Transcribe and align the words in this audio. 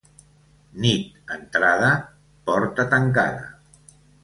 Nit 0.85 1.35
entrada, 1.35 1.91
porta 2.49 2.89
tancada. 2.97 3.49